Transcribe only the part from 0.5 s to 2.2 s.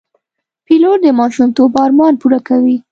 پیلوټ د ماشومتوب ارمان